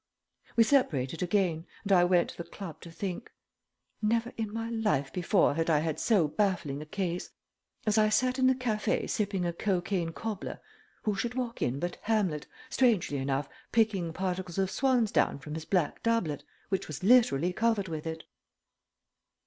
[0.55, 3.31] We separated again and I went to the club to think.
[4.01, 7.29] Never in my life before had I had so baffling a case.
[7.85, 10.59] As I sat in the cafe sipping a cocaine cobbler,
[11.03, 15.65] who should walk in but Hamlet, strangely enough picking particles of swan's down from his
[15.65, 18.23] black doublet, which was literally covered with it.